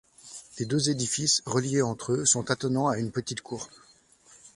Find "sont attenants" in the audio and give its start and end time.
2.25-2.87